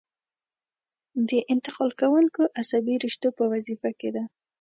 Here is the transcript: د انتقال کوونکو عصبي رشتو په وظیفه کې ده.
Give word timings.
د 1.29 1.31
انتقال 1.53 1.91
کوونکو 2.01 2.41
عصبي 2.61 2.95
رشتو 3.05 3.27
په 3.37 3.43
وظیفه 3.53 3.89
کې 3.99 4.09
ده. 4.15 4.23